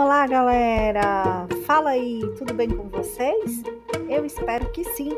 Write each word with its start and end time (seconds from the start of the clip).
Olá, 0.00 0.28
galera! 0.28 1.48
Fala 1.66 1.90
aí, 1.90 2.20
tudo 2.38 2.54
bem 2.54 2.70
com 2.70 2.88
vocês? 2.88 3.64
Eu 4.08 4.24
espero 4.24 4.70
que 4.70 4.84
sim. 4.84 5.10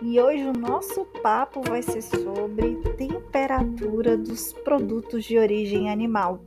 E 0.00 0.18
hoje 0.18 0.44
o 0.44 0.54
nosso 0.54 1.04
papo 1.22 1.60
vai 1.60 1.82
ser 1.82 2.00
sobre 2.00 2.76
temperatura 2.96 4.16
dos 4.16 4.54
produtos 4.54 5.26
de 5.26 5.36
origem 5.36 5.90
animal. 5.90 6.40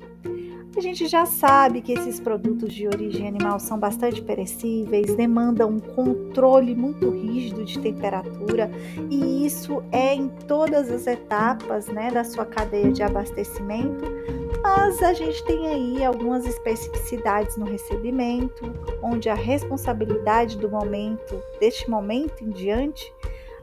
A 0.77 0.81
gente 0.81 1.07
já 1.07 1.25
sabe 1.25 1.81
que 1.81 1.93
esses 1.93 2.19
produtos 2.19 2.73
de 2.73 2.85
origem 2.85 3.29
animal 3.29 3.61
são 3.61 3.79
bastante 3.79 4.21
perecíveis, 4.21 5.15
demandam 5.15 5.69
um 5.69 5.79
controle 5.79 6.75
muito 6.75 7.09
rígido 7.09 7.63
de 7.63 7.79
temperatura, 7.79 8.69
e 9.09 9.45
isso 9.45 9.81
é 9.89 10.13
em 10.13 10.27
todas 10.27 10.91
as 10.91 11.07
etapas 11.07 11.87
né, 11.87 12.11
da 12.11 12.25
sua 12.25 12.45
cadeia 12.45 12.91
de 12.91 13.01
abastecimento. 13.01 14.03
Mas 14.61 15.01
a 15.01 15.13
gente 15.13 15.41
tem 15.45 15.65
aí 15.67 16.03
algumas 16.03 16.45
especificidades 16.45 17.55
no 17.55 17.65
recebimento, 17.65 18.69
onde 19.01 19.29
a 19.29 19.35
responsabilidade 19.35 20.57
do 20.57 20.69
momento, 20.69 21.41
deste 21.57 21.89
momento 21.89 22.43
em 22.43 22.49
diante, 22.49 23.13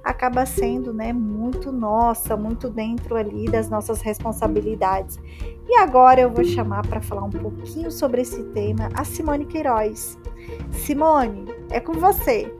acaba 0.02 0.44
sendo 0.44 0.92
né, 0.92 1.12
muito 1.12 1.70
nossa, 1.70 2.36
muito 2.36 2.68
dentro 2.68 3.16
ali 3.16 3.46
das 3.46 3.68
nossas 3.68 4.00
responsabilidades. 4.00 5.18
E 5.68 5.76
agora 5.76 6.20
eu 6.20 6.30
vou 6.30 6.44
chamar 6.44 6.86
para 6.86 7.00
falar 7.00 7.24
um 7.24 7.30
pouquinho 7.30 7.90
sobre 7.90 8.22
esse 8.22 8.42
tema 8.50 8.88
a 8.94 9.04
Simone 9.04 9.46
Queiroz. 9.46 10.18
Simone, 10.70 11.46
é 11.70 11.80
com 11.80 11.92
você. 11.92 12.52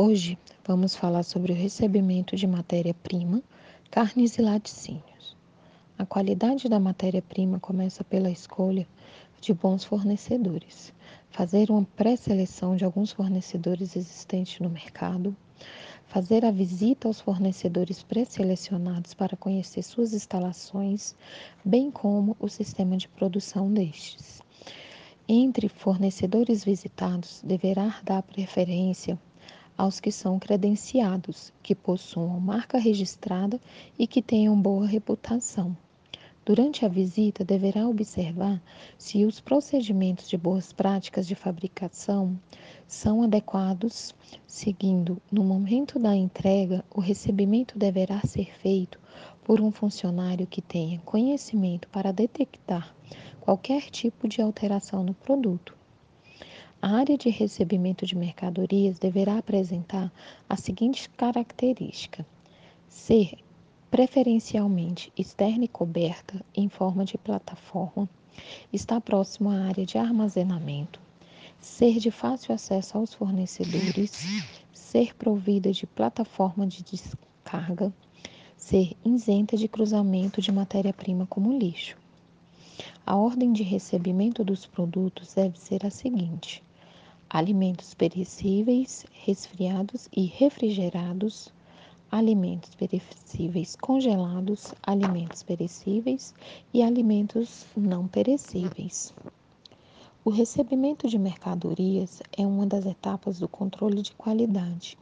Hoje 0.00 0.38
vamos 0.64 0.94
falar 0.94 1.24
sobre 1.24 1.52
o 1.52 1.56
recebimento 1.56 2.36
de 2.36 2.46
matéria-prima, 2.46 3.42
carnes 3.90 4.38
e 4.38 4.42
laticínios. 4.42 5.07
A 5.98 6.06
qualidade 6.06 6.68
da 6.68 6.78
matéria-prima 6.78 7.58
começa 7.58 8.04
pela 8.04 8.30
escolha 8.30 8.86
de 9.40 9.52
bons 9.52 9.82
fornecedores, 9.82 10.92
fazer 11.28 11.72
uma 11.72 11.84
pré-seleção 11.96 12.76
de 12.76 12.84
alguns 12.84 13.10
fornecedores 13.10 13.96
existentes 13.96 14.60
no 14.60 14.70
mercado, 14.70 15.36
fazer 16.06 16.44
a 16.44 16.52
visita 16.52 17.08
aos 17.08 17.20
fornecedores 17.20 18.00
pré-selecionados 18.04 19.12
para 19.12 19.36
conhecer 19.36 19.82
suas 19.82 20.14
instalações, 20.14 21.16
bem 21.64 21.90
como 21.90 22.36
o 22.38 22.46
sistema 22.46 22.96
de 22.96 23.08
produção 23.08 23.68
destes. 23.72 24.40
Entre 25.28 25.68
fornecedores 25.68 26.62
visitados, 26.64 27.42
deverá 27.44 27.98
dar 28.04 28.22
preferência 28.22 29.18
aos 29.76 29.98
que 29.98 30.12
são 30.12 30.38
credenciados, 30.38 31.52
que 31.60 31.74
possuam 31.74 32.38
marca 32.38 32.78
registrada 32.78 33.60
e 33.98 34.06
que 34.06 34.22
tenham 34.22 34.60
boa 34.62 34.86
reputação. 34.86 35.76
Durante 36.48 36.82
a 36.86 36.88
visita, 36.88 37.44
deverá 37.44 37.86
observar 37.86 38.62
se 38.96 39.26
os 39.26 39.38
procedimentos 39.38 40.30
de 40.30 40.38
boas 40.38 40.72
práticas 40.72 41.26
de 41.26 41.34
fabricação 41.34 42.40
são 42.86 43.22
adequados, 43.22 44.14
seguindo, 44.46 45.20
no 45.30 45.44
momento 45.44 45.98
da 45.98 46.16
entrega, 46.16 46.82
o 46.90 47.02
recebimento 47.02 47.78
deverá 47.78 48.22
ser 48.22 48.50
feito 48.60 48.98
por 49.44 49.60
um 49.60 49.70
funcionário 49.70 50.46
que 50.46 50.62
tenha 50.62 50.98
conhecimento 51.00 51.86
para 51.88 52.14
detectar 52.14 52.96
qualquer 53.42 53.82
tipo 53.90 54.26
de 54.26 54.40
alteração 54.40 55.04
no 55.04 55.12
produto. 55.12 55.76
A 56.80 56.96
área 56.96 57.18
de 57.18 57.28
recebimento 57.28 58.06
de 58.06 58.16
mercadorias 58.16 58.98
deverá 58.98 59.36
apresentar 59.36 60.10
a 60.48 60.56
seguinte 60.56 61.10
característica: 61.10 62.24
ser 62.88 63.36
preferencialmente 63.90 65.12
externa 65.16 65.64
e 65.64 65.68
coberta 65.68 66.44
em 66.54 66.68
forma 66.68 67.04
de 67.04 67.16
plataforma, 67.16 68.08
está 68.72 69.00
próximo 69.00 69.50
à 69.50 69.64
área 69.64 69.84
de 69.84 69.98
armazenamento, 69.98 71.00
ser 71.58 71.98
de 71.98 72.10
fácil 72.10 72.54
acesso 72.54 72.98
aos 72.98 73.14
fornecedores, 73.14 74.12
ser 74.72 75.14
provida 75.14 75.72
de 75.72 75.86
plataforma 75.86 76.66
de 76.66 76.82
descarga, 76.84 77.92
ser 78.56 78.96
isenta 79.04 79.56
de 79.56 79.68
cruzamento 79.68 80.40
de 80.40 80.52
matéria-prima 80.52 81.26
como 81.26 81.58
lixo. 81.58 81.96
A 83.06 83.16
ordem 83.16 83.52
de 83.52 83.62
recebimento 83.62 84.44
dos 84.44 84.66
produtos 84.66 85.34
deve 85.34 85.58
ser 85.58 85.84
a 85.86 85.90
seguinte: 85.90 86.62
alimentos 87.28 87.94
perecíveis, 87.94 89.06
resfriados 89.24 90.08
e 90.14 90.26
refrigerados 90.26 91.52
alimentos 92.10 92.74
perecíveis 92.74 93.76
congelados, 93.76 94.74
alimentos 94.82 95.42
perecíveis 95.42 96.34
e 96.72 96.82
alimentos 96.82 97.66
não 97.76 98.08
perecíveis. 98.08 99.12
O 100.24 100.30
recebimento 100.30 101.06
de 101.06 101.18
mercadorias 101.18 102.22
é 102.36 102.46
uma 102.46 102.66
das 102.66 102.86
etapas 102.86 103.38
do 103.38 103.48
controle 103.48 104.02
de 104.02 104.12
qualidade. 104.12 104.96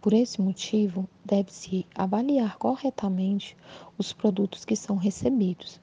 Por 0.00 0.12
esse 0.12 0.40
motivo, 0.40 1.08
deve-se 1.24 1.84
avaliar 1.94 2.56
corretamente 2.58 3.56
os 3.98 4.12
produtos 4.12 4.64
que 4.64 4.76
são 4.76 4.96
recebidos. 4.96 5.80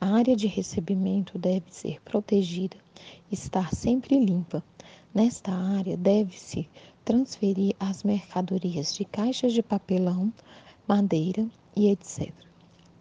A 0.00 0.06
área 0.16 0.34
de 0.34 0.48
recebimento 0.48 1.38
deve 1.38 1.66
ser 1.70 2.00
protegida, 2.02 2.76
estar 3.30 3.72
sempre 3.72 4.18
limpa. 4.18 4.64
Nesta 5.14 5.52
área, 5.52 5.94
deve-se 5.94 6.66
transferir 7.04 7.76
as 7.78 8.02
mercadorias 8.02 8.94
de 8.94 9.04
caixas 9.04 9.52
de 9.52 9.62
papelão, 9.62 10.32
madeira 10.88 11.46
e 11.76 11.90
etc. 11.90 12.32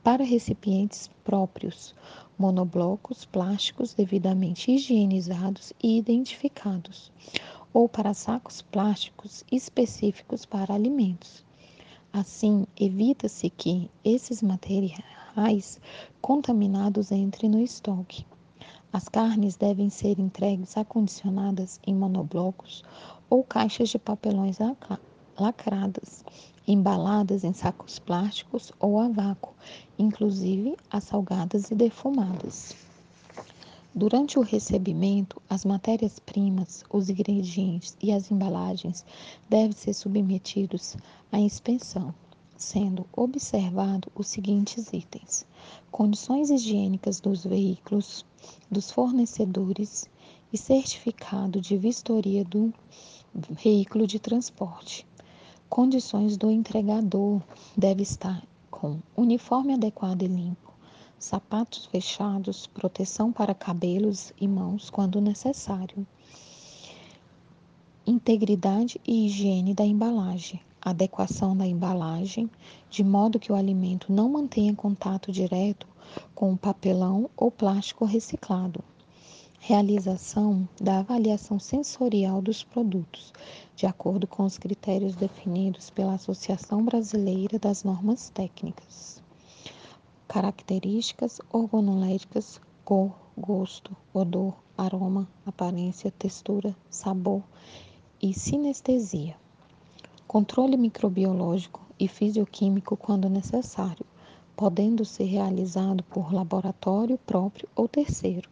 Para 0.03 0.22
recipientes 0.22 1.09
próprios, 1.23 1.95
monoblocos 2.38 3.23
plásticos 3.23 3.94
devidamente 3.94 4.73
higienizados 4.73 5.72
e 5.81 5.97
identificados, 5.97 7.13
ou 7.73 7.88
para 7.88 8.13
sacos 8.13 8.61
plásticos 8.61 9.45
específicos 9.49 10.45
para 10.45 10.73
alimentos. 10.73 11.45
Assim, 12.11 12.67
evita-se 12.78 13.49
que 13.49 13.89
esses 14.03 14.41
materiais 14.41 15.79
contaminados 16.19 17.09
entrem 17.09 17.49
no 17.49 17.61
estoque. 17.61 18.25
As 18.94 19.07
carnes 19.07 19.56
devem 19.56 19.90
ser 19.90 20.19
entregues 20.19 20.75
acondicionadas 20.75 21.79
em 21.88 21.96
monoblocos 21.96 22.84
ou 23.29 23.41
caixas 23.41 23.88
de 23.88 23.97
papelões 23.97 24.57
lacradas, 25.40 26.25
embaladas 26.68 27.46
em 27.46 27.53
sacos 27.53 28.00
plásticos 28.00 28.74
ou 28.81 29.00
a 29.00 29.07
vácuo, 29.07 29.53
inclusive 29.97 30.75
as 30.90 31.06
salgadas 31.06 31.72
e 31.72 31.75
defumadas. 31.75 32.75
Durante 33.96 34.38
o 34.38 34.41
recebimento, 34.41 35.41
as 35.50 35.63
matérias-primas, 35.63 36.84
os 36.90 37.09
ingredientes 37.09 37.96
e 38.02 38.12
as 38.12 38.29
embalagens 38.29 39.06
devem 39.50 39.72
ser 39.72 39.94
submetidos 39.94 40.97
à 41.31 41.40
inspeção, 41.40 42.13
sendo 42.61 43.05
observado 43.11 44.11
os 44.16 44.27
seguintes 44.27 44.94
itens: 44.94 45.45
condições 45.91 46.49
higiênicas 46.49 47.19
dos 47.19 47.44
veículos, 47.44 48.23
dos 48.69 48.91
fornecedores 48.91 50.07
e 50.53 50.57
certificado 50.57 51.59
de 51.59 51.75
vistoria 51.75 52.45
do 52.45 52.73
veículo 53.49 54.05
de 54.05 54.19
transporte. 54.19 55.07
Condições 55.67 56.38
do 56.38 56.51
entregador 56.51 57.41
deve 57.75 58.03
estar 58.03 58.45
com 58.69 58.99
uniforme 59.16 59.73
adequado 59.73 60.22
e 60.22 60.28
limpo, 60.28 60.72
sapatos 61.17 61.85
fechados, 61.85 62.67
proteção 62.67 63.31
para 63.31 63.55
cabelos 63.55 64.34
e 64.40 64.47
mãos 64.47 64.90
quando 64.90 65.19
necessário. 65.19 66.05
Integridade 68.05 68.99
e 69.08 69.25
higiene 69.25 69.73
da 69.73 69.85
embalagem, 69.85 70.59
adequação 70.81 71.55
da 71.55 71.66
embalagem, 71.66 72.49
de 72.89 73.03
modo 73.03 73.39
que 73.39 73.51
o 73.51 73.55
alimento 73.55 74.11
não 74.11 74.29
mantenha 74.29 74.75
contato 74.75 75.31
direto 75.31 75.87
com 76.33 76.53
o 76.53 76.57
papelão 76.57 77.29
ou 77.37 77.51
plástico 77.51 78.05
reciclado 78.05 78.83
realização 79.63 80.67
da 80.81 80.97
avaliação 80.99 81.59
sensorial 81.59 82.41
dos 82.41 82.63
produtos, 82.63 83.31
de 83.75 83.85
acordo 83.85 84.25
com 84.25 84.43
os 84.43 84.57
critérios 84.57 85.16
definidos 85.16 85.91
pela 85.91 86.16
Associação 86.16 86.84
Brasileira 86.84 87.59
das 87.59 87.84
Normas 87.84 88.31
Técnicas. 88.31 89.22
Características 90.27 91.39
organolépticas, 91.51 92.59
cor, 92.84 93.16
gosto, 93.37 93.95
odor, 94.11 94.55
aroma, 94.75 95.29
aparência, 95.45 96.09
textura, 96.09 96.75
sabor 96.89 97.43
e 98.19 98.34
sinestesia. 98.34 99.35
Controle 100.31 100.78
microbiológico 100.78 101.81
e 101.99 102.07
fisioquímico 102.07 102.95
quando 102.95 103.28
necessário, 103.28 104.05
podendo 104.55 105.03
ser 105.03 105.25
realizado 105.25 106.03
por 106.03 106.33
laboratório 106.33 107.17
próprio 107.17 107.67
ou 107.75 107.85
terceiro. 107.85 108.49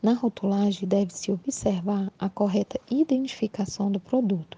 Na 0.00 0.14
rotulagem 0.14 0.88
deve-se 0.88 1.30
observar 1.30 2.10
a 2.18 2.30
correta 2.30 2.80
identificação 2.90 3.92
do 3.92 4.00
produto, 4.00 4.56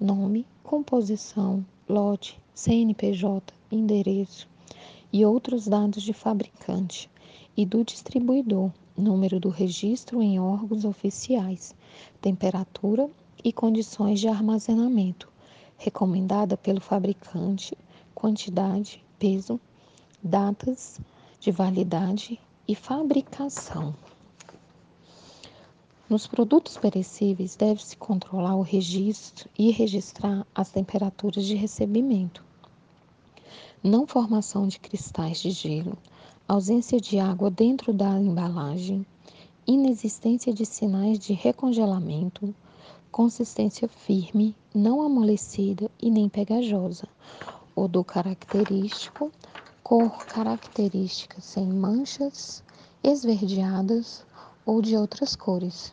nome, 0.00 0.44
composição, 0.64 1.64
lote, 1.88 2.36
CNPJ, 2.52 3.54
endereço 3.70 4.48
e 5.12 5.24
outros 5.24 5.68
dados 5.68 6.02
de 6.02 6.12
fabricante 6.12 7.08
e 7.56 7.64
do 7.64 7.84
distribuidor, 7.84 8.72
número 8.98 9.38
do 9.38 9.50
registro 9.50 10.20
em 10.20 10.40
órgãos 10.40 10.84
oficiais, 10.84 11.76
temperatura 12.20 13.08
e 13.44 13.52
condições 13.52 14.18
de 14.18 14.26
armazenamento, 14.26 15.32
recomendada 15.76 16.56
pelo 16.56 16.80
fabricante, 16.80 17.76
quantidade, 18.14 19.04
peso, 19.18 19.60
datas 20.22 21.00
de 21.40 21.50
validade 21.50 22.40
e 22.66 22.74
fabricação. 22.74 23.94
Nos 26.08 26.26
produtos 26.26 26.76
perecíveis, 26.76 27.56
deve-se 27.56 27.96
controlar 27.96 28.56
o 28.56 28.62
registro 28.62 29.48
e 29.58 29.70
registrar 29.70 30.46
as 30.54 30.70
temperaturas 30.70 31.44
de 31.44 31.54
recebimento. 31.54 32.44
Não 33.82 34.06
formação 34.06 34.68
de 34.68 34.78
cristais 34.78 35.40
de 35.40 35.50
gelo, 35.50 35.96
ausência 36.46 37.00
de 37.00 37.18
água 37.18 37.50
dentro 37.50 37.92
da 37.92 38.20
embalagem, 38.20 39.04
inexistência 39.66 40.52
de 40.52 40.64
sinais 40.66 41.18
de 41.18 41.32
recongelamento, 41.32 42.54
consistência 43.14 43.86
firme, 43.86 44.56
não 44.74 45.00
amolecida 45.00 45.88
e 46.02 46.10
nem 46.10 46.28
pegajosa, 46.28 47.06
odor 47.72 48.02
característico, 48.02 49.30
cor 49.84 50.26
característica 50.26 51.40
sem 51.40 51.64
manchas, 51.64 52.64
esverdeadas 53.04 54.26
ou 54.66 54.82
de 54.82 54.96
outras 54.96 55.36
cores, 55.36 55.92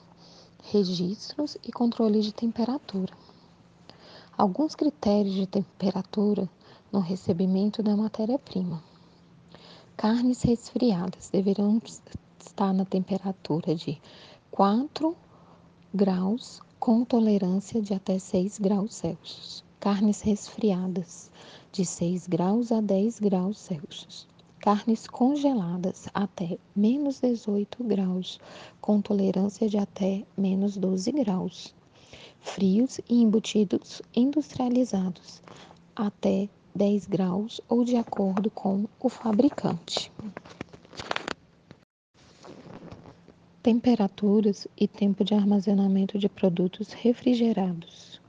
registros 0.72 1.60
e 1.64 1.72
controle 1.72 2.22
de 2.22 2.34
temperatura. 2.34 3.14
Alguns 4.36 4.74
critérios 4.74 5.36
de 5.36 5.46
temperatura 5.46 6.50
no 6.92 7.02
recebimento 7.02 7.84
da 7.84 7.96
matéria-prima. 7.96 8.84
Carnes 9.96 10.42
resfriadas 10.42 11.30
deverão 11.30 11.80
estar 12.40 12.74
na 12.74 12.84
temperatura 12.84 13.76
de 13.76 14.02
4 14.50 15.16
graus 15.94 16.60
com 16.82 17.06
tolerância 17.06 17.80
de 17.80 17.94
até 17.94 18.18
6 18.18 18.58
graus 18.58 18.96
Celsius. 18.96 19.64
Carnes 19.80 20.22
resfriadas 20.22 21.30
de 21.72 21.86
6 21.86 22.26
graus 22.26 22.72
a 22.72 22.82
10 22.82 23.20
graus 23.20 23.60
Celsius 23.60 24.28
carnes 24.60 25.08
congeladas 25.08 26.08
até 26.14 26.58
menos 26.76 27.20
18 27.20 27.84
graus, 27.84 28.40
com 28.80 29.02
tolerância 29.02 29.68
de 29.68 29.78
até 29.78 30.24
menos 30.38 30.78
12 30.78 31.12
graus. 31.12 31.74
Frios 32.40 33.00
e 33.10 33.22
embutidos 33.22 34.02
industrializados 34.16 35.42
até 35.96 36.48
10 36.76 37.08
graus 37.08 37.62
ou 37.68 37.84
de 37.84 37.96
acordo 37.96 38.52
com 38.52 38.86
o 39.00 39.10
fabricante. 39.10 40.12
Temperaturas 43.64 44.68
e 44.76 44.88
tempo 44.88 45.24
de 45.24 45.36
armazenamento 45.36 46.18
de 46.18 46.28
produtos 46.28 46.94
refrigerados. 46.94 48.20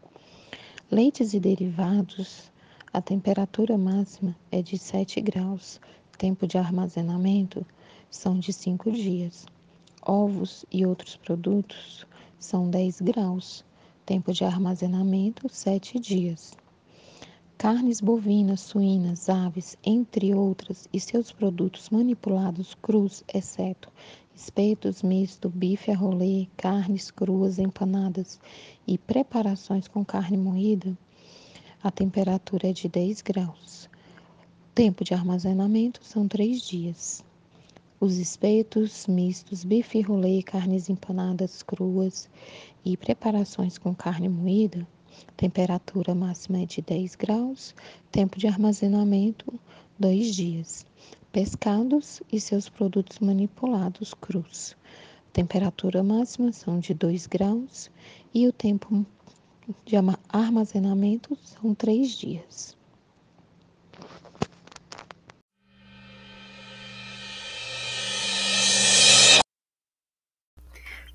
Leites 0.91 1.33
e 1.33 1.41
derivados, 1.41 2.53
a 2.93 3.01
temperatura 3.01 3.79
máxima 3.79 4.37
é 4.51 4.61
de 4.61 4.77
7 4.77 5.23
graus, 5.23 5.81
tempo 6.19 6.47
de 6.47 6.59
armazenamento 6.59 7.65
são 8.11 8.39
de 8.39 8.53
5 8.53 8.93
dias. 8.93 9.47
Ovos 10.03 10.67
e 10.71 10.85
outros 10.85 11.17
produtos 11.17 12.07
são 12.39 12.69
10 12.69 13.01
graus, 13.01 13.65
tempo 14.05 14.35
de 14.35 14.45
armazenamento 14.45 15.49
7 15.49 15.99
dias. 15.99 16.53
Carnes 17.63 18.01
bovinas, 18.01 18.59
suínas, 18.61 19.29
aves, 19.29 19.79
entre 19.85 20.35
outras, 20.35 20.89
e 20.93 20.99
seus 20.99 21.31
produtos 21.31 21.91
manipulados 21.91 22.75
crus, 22.83 23.23
exceto 23.33 23.89
espetos 24.35 25.01
misto, 25.01 25.49
bife 25.49 25.93
a 25.93 25.97
rolê, 25.97 26.49
carnes 26.57 27.09
cruas 27.13 27.61
empanadas 27.61 28.41
e 28.85 28.99
preparações 28.99 29.87
com 29.87 30.05
carne 30.05 30.37
moída, 30.37 30.99
a 31.81 31.89
temperatura 31.89 32.71
é 32.71 32.73
de 32.73 32.89
10 32.89 33.23
graus. 33.23 33.89
Tempo 34.75 35.05
de 35.05 35.15
armazenamento 35.15 36.01
são 36.03 36.27
três 36.27 36.63
dias. 36.63 37.25
Os 38.01 38.17
espetos 38.17 39.07
mistos, 39.07 39.63
bife 39.63 40.01
rolê, 40.01 40.43
carnes 40.43 40.91
empanadas 40.91 41.63
cruas 41.63 42.29
e 42.85 42.97
preparações 42.97 43.79
com 43.79 43.95
carne 43.95 44.29
moída, 44.29 44.85
temperatura 45.37 46.15
máxima 46.15 46.63
é 46.63 46.67
de 46.67 46.81
10 46.83 47.15
graus, 47.17 47.75
tempo 48.11 48.39
de 48.39 48.47
armazenamento 48.47 49.53
dois 49.99 50.35
dias. 50.35 50.85
Pescados 51.31 52.23
e 52.31 52.41
seus 52.41 52.69
produtos 52.69 53.19
manipulados 53.21 54.13
crus. 54.15 54.77
Temperatura 55.33 56.03
máxima 56.03 56.53
são 56.53 56.79
de 56.79 56.93
2 56.93 57.27
graus 57.27 57.91
e 58.35 58.47
o 58.47 58.53
tempo 58.53 59.07
de 59.85 59.97
armazenamento 60.29 61.39
são 61.43 61.75
três 61.75 62.11
dias. 62.11 62.77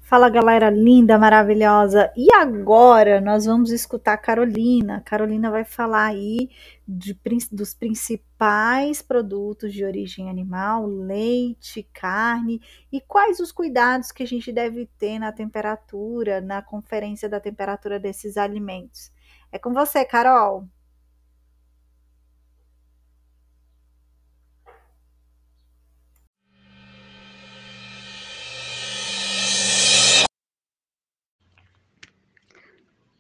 Fala 0.08 0.30
galera 0.30 0.70
linda, 0.70 1.18
maravilhosa. 1.18 2.14
E 2.16 2.34
agora 2.34 3.20
nós 3.20 3.44
vamos 3.44 3.72
escutar 3.72 4.14
a 4.14 4.18
Carolina. 4.18 4.96
A 4.96 5.02
Carolina 5.02 5.52
vai 5.52 5.66
falar 5.66 6.06
aí 6.06 6.50
de, 6.88 7.14
dos 7.52 7.74
principais 7.74 9.02
produtos 9.02 9.74
de 9.74 9.84
origem 9.84 10.30
animal, 10.30 10.86
leite, 10.86 11.84
carne 11.92 12.62
e 12.90 13.02
quais 13.02 13.42
os 13.42 13.52
cuidados 13.52 14.10
que 14.14 14.24
a 14.24 14.26
gente 14.26 14.50
deve 14.50 14.86
ter 14.98 15.20
na 15.20 15.34
temperatura, 15.34 16.40
na 16.40 16.62
conferência 16.62 17.28
da 17.28 17.42
temperatura 17.42 18.00
desses 18.00 18.38
alimentos. 18.38 19.12
É 19.52 19.60
com 19.60 19.74
você, 19.74 20.06
Carol. 20.06 20.70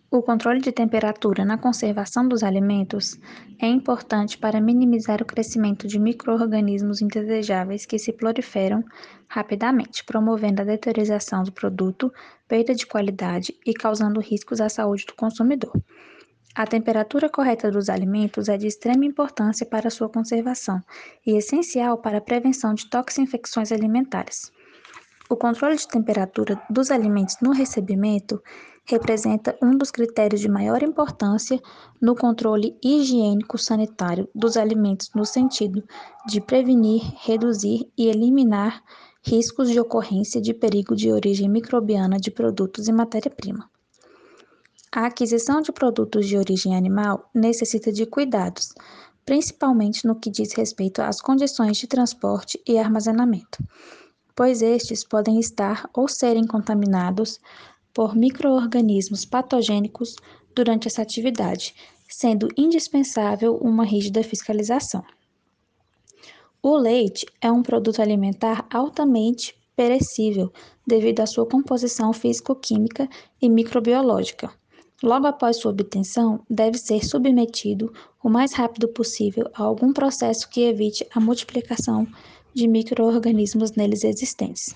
O 0.09 0.21
controle 0.21 0.61
de 0.61 0.71
temperatura 0.71 1.43
na 1.43 1.57
conservação 1.57 2.25
dos 2.25 2.41
alimentos 2.41 3.19
é 3.59 3.67
importante 3.67 4.37
para 4.37 4.61
minimizar 4.61 5.21
o 5.21 5.25
crescimento 5.25 5.85
de 5.85 5.99
microorganismos 5.99 7.01
indesejáveis 7.01 7.85
que 7.85 7.99
se 7.99 8.13
proliferam 8.13 8.81
rapidamente, 9.27 10.05
promovendo 10.05 10.61
a 10.61 10.65
deterioração 10.65 11.43
do 11.43 11.51
produto, 11.51 12.09
perda 12.47 12.73
de 12.73 12.87
qualidade 12.87 13.53
e 13.65 13.73
causando 13.73 14.21
riscos 14.21 14.61
à 14.61 14.69
saúde 14.69 15.05
do 15.05 15.13
consumidor. 15.13 15.73
A 16.55 16.65
temperatura 16.65 17.29
correta 17.29 17.69
dos 17.69 17.89
alimentos 17.89 18.47
é 18.47 18.57
de 18.57 18.65
extrema 18.65 19.03
importância 19.03 19.65
para 19.65 19.89
sua 19.89 20.07
conservação 20.07 20.81
e 21.25 21.35
essencial 21.35 21.97
para 21.97 22.19
a 22.19 22.21
prevenção 22.21 22.73
de 22.73 22.89
toxinfecções 22.89 23.73
alimentares. 23.73 24.53
O 25.29 25.35
controle 25.35 25.75
de 25.75 25.85
temperatura 25.85 26.59
dos 26.69 26.89
alimentos 26.91 27.35
no 27.41 27.51
recebimento 27.51 28.41
representa 28.88 29.58
um 29.62 29.77
dos 29.77 29.91
critérios 29.91 30.39
de 30.39 30.48
maior 30.48 30.82
importância 30.82 31.62
no 32.01 32.15
controle 32.15 32.77
higiênico-sanitário 32.82 34.29
dos 34.34 34.56
alimentos 34.56 35.12
no 35.13 35.25
sentido 35.25 35.84
de 36.25 36.39
prevenir, 36.39 37.03
reduzir 37.17 37.91
e 37.98 38.08
eliminar 38.08 38.82
riscos 39.22 39.70
de 39.70 39.79
ocorrência 39.79 40.41
de 40.41 40.53
perigo 40.53 40.96
de 40.96 41.12
origem 41.12 41.50
microbiana 41.50 42.17
de 42.17 42.32
produtos 42.32 42.88
e 42.88 42.94
matéria-prima. 42.94 43.70
A 44.89 45.08
aquisição 45.08 45.62
de 45.62 45.74
produtos 45.74 46.25
de 46.25 46.38
origem 46.38 46.75
animal 46.75 47.29
necessita 47.34 47.91
de 47.91 48.06
cuidados, 48.06 48.74
principalmente 49.25 50.08
no 50.08 50.15
que 50.15 50.32
diz 50.32 50.53
respeito 50.53 51.01
às 51.01 51.20
condições 51.20 51.75
de 51.75 51.88
transporte 51.88 52.62
e 52.65 52.77
armazenamento, 52.77 53.62
pois 54.34 54.62
estes 54.62 55.03
podem 55.03 55.39
estar 55.39 55.89
ou 55.94 56.08
serem 56.08 56.48
contaminados 56.48 57.38
por 57.98 58.16
microorganismos 58.16 59.25
patogênicos 59.25 60.18
durante 60.54 60.88
essa 60.88 61.01
atividade, 61.01 61.74
sendo 62.08 62.48
indispensável 62.56 63.56
uma 63.56 63.84
rígida 63.84 64.22
fiscalização. 64.22 65.04
O 66.62 66.77
leite 66.77 67.25
é 67.42 67.51
um 67.51 67.63
produto 67.63 68.00
alimentar 68.00 68.68
altamente 68.72 69.56
perecível 69.75 70.54
devido 70.86 71.22
à 71.22 71.25
sua 71.25 71.48
composição 71.48 72.13
físico-química 72.13 73.10
e 73.42 73.50
microbiológica. 73.50 74.51
Logo 75.01 75.25
após 75.25 75.58
sua 75.58 75.72
obtenção, 75.72 76.39
deve 76.48 76.77
ser 76.77 77.04
submetido 77.04 77.92
o 78.24 78.30
mais 78.30 78.54
rápido 78.54 78.88
possível 78.89 79.50
a 79.56 79.63
algum 79.63 79.92
processo 79.92 80.48
que 80.48 80.62
evite 80.62 81.04
a 81.16 81.20
multiplicação 81.20 82.06
de 82.54 82.68
microorganismos 82.68 83.72
neles 83.72 84.04
existentes. 84.04 84.75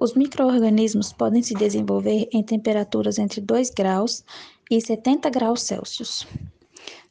Os 0.00 0.14
microorganismos 0.14 1.12
podem 1.12 1.42
se 1.42 1.52
desenvolver 1.52 2.26
em 2.32 2.42
temperaturas 2.42 3.18
entre 3.18 3.38
2 3.38 3.68
graus 3.68 4.24
e 4.70 4.80
70 4.80 5.28
graus 5.28 5.62
Celsius. 5.62 6.26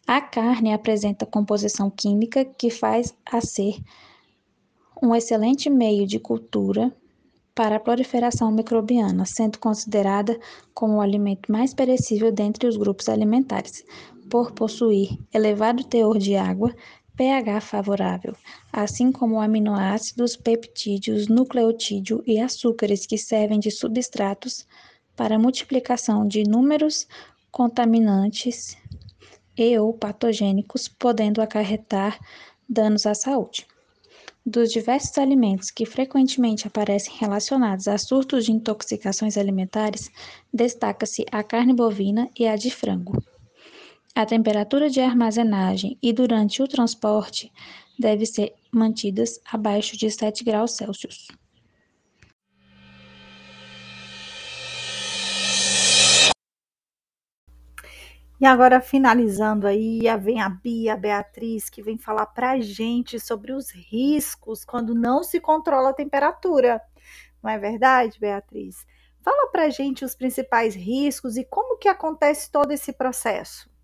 A 0.08 0.20
carne 0.20 0.74
apresenta 0.74 1.24
composição 1.24 1.92
química 1.92 2.44
que 2.44 2.72
faz 2.72 3.14
a 3.32 3.42
ser 3.42 3.78
um 5.04 5.14
excelente 5.14 5.70
meio 5.70 6.08
de 6.08 6.18
cultura 6.18 6.92
para 7.54 7.76
a 7.76 7.80
proliferação 7.80 8.52
microbiana, 8.52 9.24
sendo 9.24 9.60
considerada 9.60 10.40
como 10.74 10.96
o 10.96 11.02
alimento 11.02 11.52
mais 11.52 11.76
perecível 11.76 12.32
dentre 12.32 12.68
os 12.68 12.76
grupos 12.76 13.08
alimentares, 13.08 13.86
por 14.32 14.52
possuir 14.52 15.16
elevado 15.32 15.84
teor 15.84 16.18
de 16.18 16.36
água, 16.36 16.74
pH 17.20 17.60
favorável, 17.60 18.34
assim 18.72 19.12
como 19.12 19.42
aminoácidos, 19.42 20.38
peptídeos, 20.38 21.28
nucleotídeo 21.28 22.24
e 22.26 22.40
açúcares 22.40 23.06
que 23.06 23.18
servem 23.18 23.60
de 23.60 23.70
substratos 23.70 24.66
para 25.18 25.38
multiplicação 25.38 26.26
de 26.26 26.40
inúmeros 26.40 27.06
contaminantes 27.52 28.78
e 29.58 29.78
ou 29.78 29.92
patogênicos, 29.92 30.88
podendo 30.88 31.42
acarretar 31.42 32.18
danos 32.70 33.06
à 33.06 33.14
saúde. 33.14 33.68
Dos 34.46 34.72
diversos 34.72 35.18
alimentos 35.18 35.70
que 35.70 35.86
frequentemente 35.86 36.68
aparecem 36.68 37.14
relacionados 37.18 37.90
a 37.90 37.98
surtos 37.98 38.46
de 38.46 38.54
intoxicações 38.54 39.38
alimentares, 39.38 40.10
destaca-se 40.54 41.26
a 41.30 41.44
carne 41.44 41.74
bovina 41.74 42.30
e 42.40 42.48
a 42.48 42.56
de 42.56 42.72
frango. 42.72 43.22
A 44.20 44.26
temperatura 44.26 44.90
de 44.90 45.00
armazenagem 45.00 45.98
e 46.04 46.12
durante 46.12 46.62
o 46.62 46.68
transporte 46.68 47.50
deve 47.98 48.26
ser 48.26 48.54
mantidas 48.70 49.40
abaixo 49.50 49.96
de 49.96 50.12
7 50.12 50.44
graus 50.44 50.72
Celsius. 50.72 51.30
E 58.42 58.46
agora, 58.46 58.82
finalizando 58.82 59.66
aí, 59.66 60.02
vem 60.20 60.42
a 60.42 60.50
Bia, 60.50 60.96
a 60.96 60.98
Beatriz, 60.98 61.70
que 61.70 61.82
vem 61.82 61.98
falar 61.98 62.26
para 62.26 62.52
a 62.52 62.60
gente 62.60 63.22
sobre 63.22 63.54
os 63.54 63.72
riscos 63.72 64.66
quando 64.66 64.94
não 64.94 65.24
se 65.24 65.40
controla 65.40 65.92
a 65.92 65.94
temperatura. 65.94 66.82
Não 67.42 67.50
é 67.50 67.58
verdade, 67.58 68.20
Beatriz? 68.20 68.86
Fala 69.22 69.50
para 69.50 69.64
a 69.64 69.70
gente 69.70 70.04
os 70.04 70.14
principais 70.14 70.76
riscos 70.76 71.38
e 71.38 71.46
como 71.46 71.78
que 71.78 71.88
acontece 71.88 72.52
todo 72.52 72.74
esse 72.74 72.92
processo. 72.92 73.79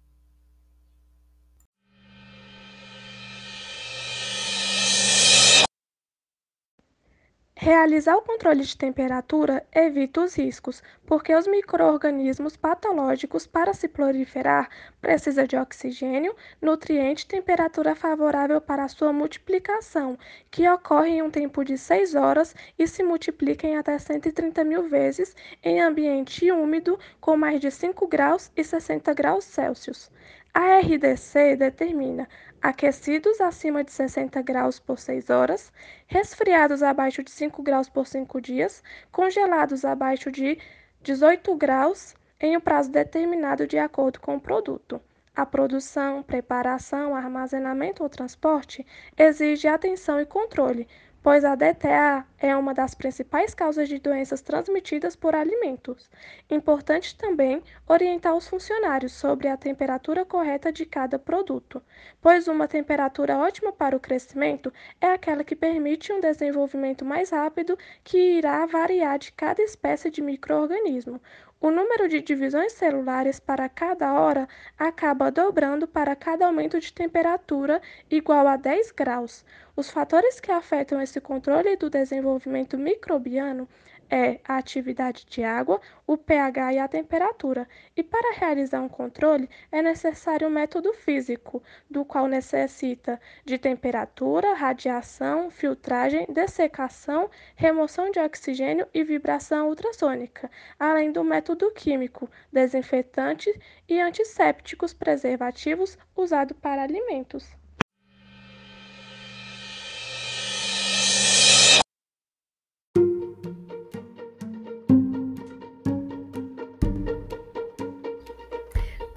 Realizar 7.65 8.15
o 8.15 8.21
controle 8.21 8.61
de 8.61 8.77
temperatura 8.77 9.65
evita 9.73 10.21
os 10.21 10.37
riscos, 10.37 10.83
porque 11.03 11.33
os 11.33 11.47
microorganismos 11.47 12.55
patológicos 12.55 13.47
para 13.47 13.73
se 13.73 13.87
proliferar 13.87 14.69
precisa 15.01 15.47
de 15.47 15.57
oxigênio, 15.57 16.35
nutriente 16.61 17.23
e 17.23 17.27
temperatura 17.27 17.95
favorável 17.95 18.61
para 18.61 18.83
a 18.83 18.87
sua 18.87 19.11
multiplicação, 19.11 20.15
que 20.51 20.69
ocorre 20.69 21.09
em 21.09 21.23
um 21.23 21.31
tempo 21.31 21.65
de 21.65 21.75
6 21.75 22.13
horas 22.13 22.55
e 22.77 22.87
se 22.87 23.01
multiplica 23.01 23.65
em 23.65 23.77
até 23.77 23.97
130 23.97 24.63
mil 24.63 24.87
vezes 24.87 25.35
em 25.63 25.81
ambiente 25.81 26.51
úmido 26.51 26.99
com 27.19 27.35
mais 27.35 27.59
de 27.59 27.71
5 27.71 28.07
graus 28.07 28.51
e 28.55 28.63
60 28.63 29.11
graus 29.15 29.43
Celsius. 29.43 30.11
A 30.57 30.79
RDC 30.79 31.57
determina 31.57 32.29
aquecidos 32.61 33.41
acima 33.41 33.83
de 33.83 33.91
60 33.91 34.41
graus 34.41 34.79
por 34.79 34.97
6 34.97 35.29
horas, 35.29 35.69
resfriados 36.07 36.81
abaixo 36.81 37.21
de 37.21 37.29
5 37.29 37.61
graus 37.61 37.89
por 37.89 38.07
5 38.07 38.39
dias, 38.39 38.81
congelados 39.11 39.83
abaixo 39.83 40.31
de 40.31 40.57
18 41.01 41.53
graus 41.57 42.15
em 42.39 42.55
um 42.55 42.61
prazo 42.61 42.89
determinado 42.89 43.67
de 43.67 43.77
acordo 43.77 44.21
com 44.21 44.37
o 44.37 44.39
produto. 44.39 45.01
A 45.35 45.45
produção, 45.45 46.23
preparação, 46.23 47.13
armazenamento 47.13 48.01
ou 48.01 48.07
transporte 48.07 48.87
exige 49.17 49.67
atenção 49.67 50.21
e 50.21 50.25
controle, 50.25 50.87
pois 51.25 51.43
a 51.43 51.55
DTA 51.55 52.23
é 52.37 52.55
uma 52.55 52.71
das 52.71 52.93
principais 52.93 53.55
causas 53.55 53.89
de 53.89 53.97
doenças 53.97 54.43
transmitidas 54.43 55.15
por 55.15 55.33
alimentos. 55.33 56.07
Importante 56.51 57.17
também 57.17 57.63
orientar 57.87 58.35
os 58.35 58.47
funcionários 58.47 59.13
sobre 59.13 59.47
a 59.47 59.57
temperatura 59.57 60.23
correta 60.23 60.71
de 60.71 60.85
cada 60.85 61.17
produto, 61.17 61.81
pois 62.21 62.47
uma 62.47 62.67
temperatura 62.67 63.39
ótima 63.39 63.73
para 63.73 63.97
o 63.97 63.99
crescimento 63.99 64.71
é 65.01 65.07
aquela 65.07 65.43
que 65.43 65.55
permite 65.55 66.13
um 66.13 66.19
desenvolvimento 66.19 67.03
mais 67.03 67.31
rápido 67.31 67.75
que 68.03 68.37
irá 68.37 68.63
variar 68.67 69.17
de 69.17 69.31
cada 69.31 69.63
espécie 69.63 70.11
de 70.11 70.21
microorganismo. 70.21 71.19
O 71.61 71.71
número 71.71 72.09
de 72.09 72.21
divisões 72.21 72.73
celulares 72.73 73.39
para 73.39 73.69
cada 73.69 74.13
hora 74.13 74.47
acaba 74.77 75.31
dobrando 75.31 75.87
para 75.87 76.15
cada 76.15 76.45
aumento 76.45 76.79
de 76.79 76.91
temperatura 76.91 77.81
igual 78.11 78.47
a 78.47 78.57
10 78.57 78.91
graus. 78.91 79.45
Os 79.75 79.89
fatores 79.89 80.39
que 80.39 80.51
afetam 80.51 81.01
esse 81.01 81.19
controle 81.21 81.75
do 81.77 81.89
desenvolvimento 81.89 82.77
microbiano 82.77 83.67
é 84.09 84.39
a 84.47 84.57
atividade 84.57 85.25
de 85.25 85.43
água, 85.43 85.81
o 86.05 86.15
pH 86.17 86.73
e 86.73 86.79
a 86.79 86.87
temperatura. 86.87 87.67
E 87.95 88.03
para 88.03 88.35
realizar 88.37 88.81
um 88.81 88.89
controle 88.89 89.49
é 89.71 89.81
necessário 89.81 90.47
um 90.47 90.51
método 90.51 90.93
físico, 90.93 91.63
do 91.89 92.05
qual 92.05 92.27
necessita 92.27 93.19
de 93.43 93.57
temperatura, 93.57 94.53
radiação, 94.53 95.49
filtragem, 95.49 96.27
dessecação, 96.29 97.29
remoção 97.55 98.11
de 98.11 98.19
oxigênio 98.19 98.87
e 98.93 99.03
vibração 99.03 99.69
ultrassônica, 99.69 100.49
além 100.79 101.11
do 101.11 101.23
método 101.23 101.44
químico, 101.73 102.29
desinfetante 102.51 103.53
e 103.87 103.99
antissépticos 103.99 104.93
preservativos 104.93 105.97
usado 106.15 106.55
para 106.55 106.81
alimentos. 106.81 107.45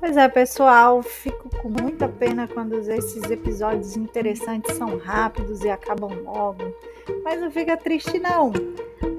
Pois 0.09 0.17
é, 0.17 0.29
pessoal, 0.29 1.03
fico 1.03 1.51
com 1.61 1.69
muita 1.69 2.09
pena 2.09 2.49
quando 2.49 2.79
esses 2.79 3.23
episódios 3.31 3.95
interessantes 3.95 4.75
são 4.77 4.97
rápidos 4.97 5.63
e 5.63 5.69
acabam 5.69 6.11
logo. 6.25 6.75
Mas 7.23 7.41
não 7.41 7.51
fica 7.51 7.77
triste, 7.77 8.19
não. 8.19 8.51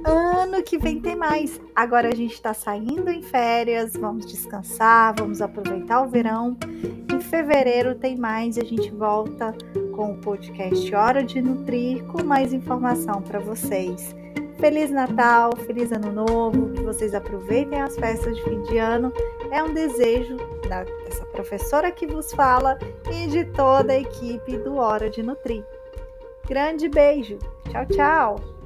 Ano 0.10 0.63
que 0.63 0.80
vem 0.80 1.00
tem 1.00 1.16
mais. 1.16 1.62
Agora 1.75 2.08
a 2.08 2.16
gente 2.16 2.34
está 2.34 2.51
saindo 2.51 3.12
em 3.12 3.22
férias, 3.22 3.94
vamos 3.94 4.25
descansar, 4.25 5.13
vamos 5.16 5.39
aproveitar 5.39 6.01
o 6.01 6.10
verão. 6.10 6.58
Em 7.13 7.22
fevereiro 7.22 7.94
tem 7.94 8.18
mais 8.18 8.58
e 8.58 8.62
a 8.62 8.66
gente 8.66 8.89
volta 8.89 9.54
com 9.96 10.13
o 10.13 10.18
podcast 10.18 10.96
Hora 10.96 11.24
de 11.24 11.39
Nutrir 11.39 12.04
com 12.06 12.24
mais 12.24 12.54
informação 12.54 13.22
para 13.22 13.38
vocês. 13.38 14.16
Feliz 14.60 14.89
Natal, 14.89 15.56
feliz 15.56 15.92
Ano 15.92 16.12
Novo, 16.12 16.72
que 16.72 16.82
vocês 16.82 17.13
aproveitem 17.13 17.80
as 17.80 17.96
festas 17.96 18.36
de 18.36 18.44
fim 18.44 18.63
de 18.63 18.80
ano. 18.80 19.13
É 19.51 19.62
um 19.62 19.72
desejo 19.75 20.38
dessa 20.68 21.24
professora 21.28 21.92
que 21.92 22.08
vos 22.08 22.34
fala 22.34 22.80
e 23.12 23.28
de 23.28 23.46
toda 23.46 23.94
a 23.94 24.00
equipe 24.00 24.58
do 24.58 24.75
Hora 24.75 25.08
de 25.08 25.22
Nutrir. 25.22 25.63
Grande 26.48 26.89
beijo. 26.89 27.38
Tchau, 27.70 27.86
tchau. 27.86 28.59